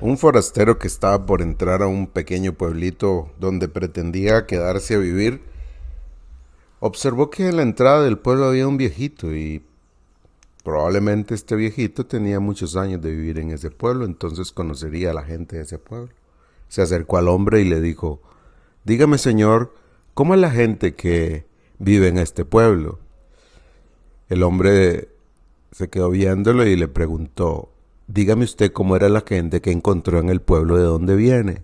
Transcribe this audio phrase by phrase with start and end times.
[0.00, 5.40] Un forastero que estaba por entrar a un pequeño pueblito donde pretendía quedarse a vivir,
[6.80, 9.64] observó que en la entrada del pueblo había un viejito y
[10.62, 15.22] probablemente este viejito tenía muchos años de vivir en ese pueblo, entonces conocería a la
[15.22, 16.12] gente de ese pueblo.
[16.68, 18.20] Se acercó al hombre y le dijo,
[18.84, 19.72] Dígame señor,
[20.12, 21.46] ¿cómo es la gente que
[21.78, 22.98] vive en este pueblo?
[24.28, 25.08] El hombre
[25.72, 27.70] se quedó viéndolo y le preguntó,
[28.08, 31.62] dígame usted cómo era la gente que encontró en el pueblo de donde viene.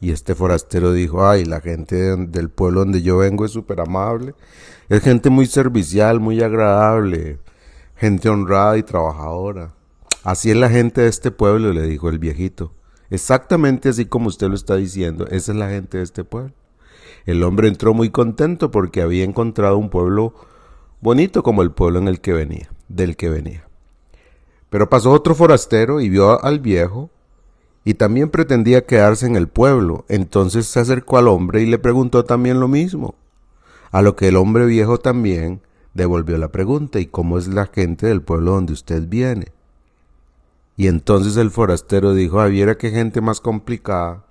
[0.00, 4.34] Y este forastero dijo, ay, la gente del pueblo donde yo vengo es súper amable,
[4.88, 7.40] es gente muy servicial, muy agradable,
[7.96, 9.74] gente honrada y trabajadora.
[10.22, 12.72] Así es la gente de este pueblo, le dijo el viejito.
[13.10, 16.52] Exactamente así como usted lo está diciendo, esa es la gente de este pueblo.
[17.26, 20.34] El hombre entró muy contento porque había encontrado un pueblo
[21.00, 23.67] bonito como el pueblo en el que venía, del que venía.
[24.70, 27.10] Pero pasó otro forastero y vio al viejo
[27.84, 30.04] y también pretendía quedarse en el pueblo.
[30.08, 33.14] Entonces se acercó al hombre y le preguntó también lo mismo.
[33.90, 35.62] A lo que el hombre viejo también
[35.94, 39.52] devolvió la pregunta, ¿y cómo es la gente del pueblo donde usted viene?
[40.76, 44.24] Y entonces el forastero dijo, ah, viera qué gente más complicada.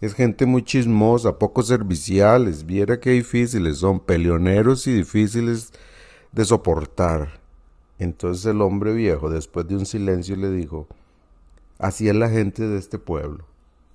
[0.00, 5.72] Es gente muy chismosa, poco serviciales, viera qué difíciles son, peleoneros y difíciles
[6.32, 7.43] de soportar.
[8.04, 10.86] Entonces el hombre viejo, después de un silencio, le dijo,
[11.78, 13.46] así es la gente de este pueblo.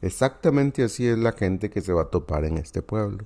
[0.02, 3.25] Exactamente así es la gente que se va a topar en este pueblo.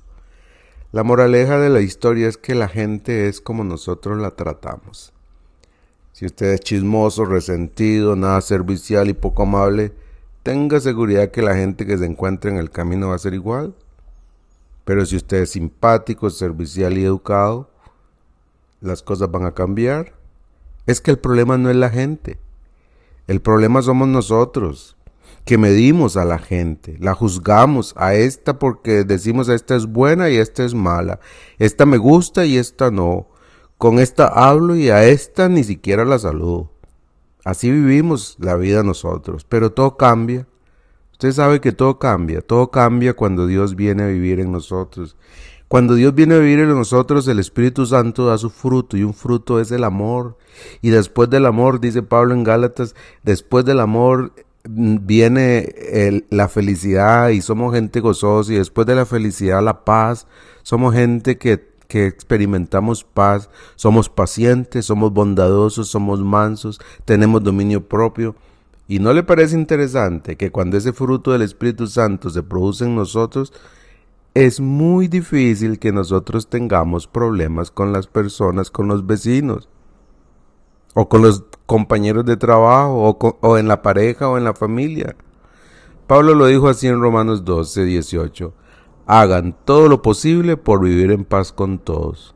[0.91, 5.13] La moraleja de la historia es que la gente es como nosotros la tratamos.
[6.11, 9.93] Si usted es chismoso, resentido, nada servicial y poco amable,
[10.43, 13.73] tenga seguridad que la gente que se encuentra en el camino va a ser igual.
[14.83, 17.69] Pero si usted es simpático, servicial y educado,
[18.81, 20.22] las cosas van a cambiar
[20.85, 22.39] es que el problema no es la gente.
[23.27, 24.97] El problema somos nosotros,
[25.45, 30.37] que medimos a la gente, la juzgamos a esta porque decimos esta es buena y
[30.37, 31.19] esta es mala,
[31.57, 33.27] esta me gusta y esta no,
[33.77, 36.71] con esta hablo y a esta ni siquiera la saludo.
[37.43, 40.47] Así vivimos la vida nosotros, pero todo cambia.
[41.11, 45.17] Usted sabe que todo cambia, todo cambia cuando Dios viene a vivir en nosotros
[45.73, 49.15] cuando Dios viene a vivir en nosotros, el Espíritu Santo da su fruto y un
[49.15, 50.37] fruto es el amor.
[50.83, 54.33] Y después del amor, dice Pablo en Gálatas, después del amor
[54.69, 60.27] mm, viene la felicidad y somos gente gozosa y después de la felicidad la paz.
[60.61, 68.35] Somos gente que, que experimentamos paz, somos pacientes, somos bondadosos, somos mansos, tenemos dominio propio.
[68.87, 72.95] ¿Y no le parece interesante que cuando ese fruto del Espíritu Santo se produce en
[72.95, 73.51] nosotros,
[74.33, 79.69] es muy difícil que nosotros tengamos problemas con las personas, con los vecinos,
[80.95, 85.15] o con los compañeros de trabajo, o, en la pareja, o en la familia.
[86.07, 88.53] Pablo lo dijo así en Romanos 12, 18.
[89.05, 92.35] Hagan todo lo posible por vivir en paz con todos.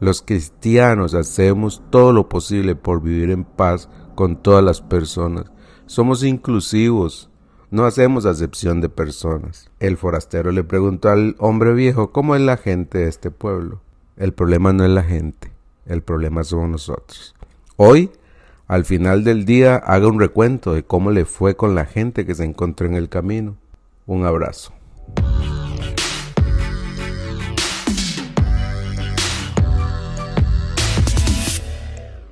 [0.00, 5.50] Los cristianos hacemos todo lo posible por vivir en paz con todas las personas.
[5.86, 7.30] Somos inclusivos,
[7.74, 9.68] no hacemos acepción de personas.
[9.80, 13.80] El forastero le preguntó al hombre viejo cómo es la gente de este pueblo.
[14.16, 15.50] El problema no es la gente,
[15.84, 17.34] el problema somos nosotros.
[17.74, 18.12] Hoy,
[18.68, 22.36] al final del día, haga un recuento de cómo le fue con la gente que
[22.36, 23.56] se encontró en el camino.
[24.06, 24.72] Un abrazo.